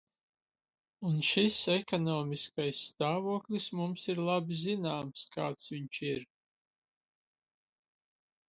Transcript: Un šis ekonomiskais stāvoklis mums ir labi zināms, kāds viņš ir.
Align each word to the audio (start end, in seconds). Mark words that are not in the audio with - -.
Un 1.09 1.19
šis 1.31 1.57
ekonomiskais 1.73 2.79
stāvoklis 2.93 3.67
mums 3.81 4.07
ir 4.15 4.23
labi 4.31 4.59
zināms, 4.65 5.27
kāds 5.37 5.71
viņš 5.77 6.01
ir. 6.13 6.29